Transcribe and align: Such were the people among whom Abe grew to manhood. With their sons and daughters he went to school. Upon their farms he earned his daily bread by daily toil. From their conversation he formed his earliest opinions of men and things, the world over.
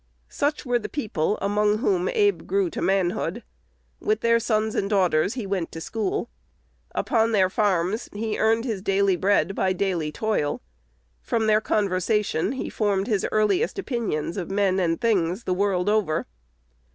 Such 0.29 0.65
were 0.65 0.79
the 0.79 0.89
people 0.89 1.37
among 1.43 1.77
whom 1.77 2.09
Abe 2.09 2.47
grew 2.47 2.71
to 2.71 2.81
manhood. 2.81 3.43
With 3.99 4.21
their 4.21 4.39
sons 4.39 4.73
and 4.73 4.89
daughters 4.89 5.35
he 5.35 5.45
went 5.45 5.71
to 5.73 5.79
school. 5.79 6.27
Upon 6.95 7.33
their 7.33 7.51
farms 7.51 8.09
he 8.11 8.39
earned 8.39 8.65
his 8.65 8.81
daily 8.81 9.15
bread 9.15 9.53
by 9.53 9.73
daily 9.73 10.11
toil. 10.11 10.59
From 11.21 11.45
their 11.45 11.61
conversation 11.61 12.53
he 12.53 12.67
formed 12.67 13.05
his 13.05 13.27
earliest 13.31 13.77
opinions 13.77 14.37
of 14.37 14.49
men 14.49 14.79
and 14.79 14.99
things, 14.99 15.43
the 15.43 15.53
world 15.53 15.87
over. 15.87 16.25